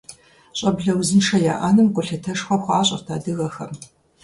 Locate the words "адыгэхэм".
3.15-3.71